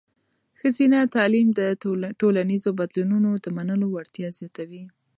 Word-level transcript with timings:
ښځینه 0.59 0.99
تعلیم 1.15 1.47
د 1.59 1.61
ټولنیزو 2.21 2.69
بدلونونو 2.79 3.29
د 3.43 3.45
منلو 3.57 3.87
وړتیا 3.91 4.27
زیاتوي. 4.39 4.83